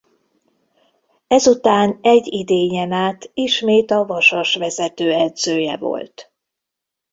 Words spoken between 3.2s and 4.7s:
ismét a Vasas